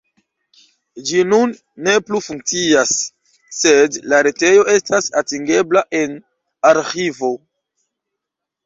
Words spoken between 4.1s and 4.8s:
la retejo